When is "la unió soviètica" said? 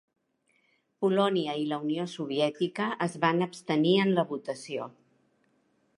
1.73-2.89